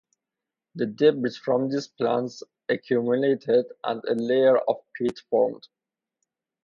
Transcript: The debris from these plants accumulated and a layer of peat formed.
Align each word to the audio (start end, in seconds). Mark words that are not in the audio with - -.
The 0.73 0.87
debris 0.87 1.35
from 1.35 1.69
these 1.69 1.85
plants 1.87 2.41
accumulated 2.67 3.67
and 3.83 4.03
a 4.05 4.15
layer 4.15 4.57
of 4.57 4.77
peat 4.97 5.19
formed. 5.29 5.67